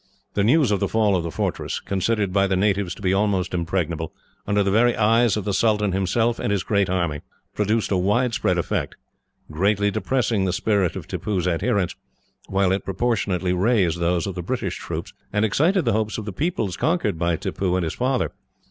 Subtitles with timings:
[0.33, 3.53] The news of the fall of the fortress, considered by the natives to be almost
[3.53, 4.11] impregnable,
[4.47, 7.21] under the very eyes of the sultan himself and his great army,
[7.53, 8.95] produced a widespread effect;
[9.51, 11.93] greatly depressing the spirit of Tippoo's adherents,
[12.47, 16.33] while it proportionately raised those of the British troops, and excited the hopes of the
[16.33, 18.31] peoples conquered by Tippoo and his father.